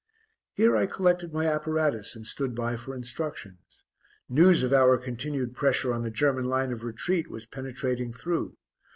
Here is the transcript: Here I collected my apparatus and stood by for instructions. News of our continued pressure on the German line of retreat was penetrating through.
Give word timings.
Here 0.53 0.75
I 0.75 0.87
collected 0.87 1.31
my 1.31 1.45
apparatus 1.45 2.15
and 2.15 2.25
stood 2.25 2.55
by 2.55 2.75
for 2.75 2.95
instructions. 2.95 3.83
News 4.27 4.63
of 4.63 4.73
our 4.73 4.97
continued 4.97 5.53
pressure 5.53 5.93
on 5.93 6.01
the 6.01 6.09
German 6.09 6.45
line 6.45 6.71
of 6.71 6.83
retreat 6.83 7.29
was 7.29 7.45
penetrating 7.45 8.11
through. 8.11 8.57